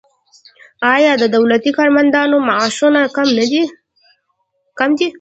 [0.93, 3.01] آیا د دولتي کارمندانو معاشونه
[4.79, 5.03] کم دي؟